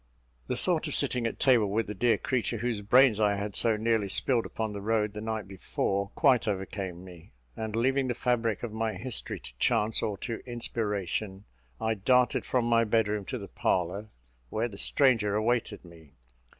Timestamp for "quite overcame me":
6.15-7.33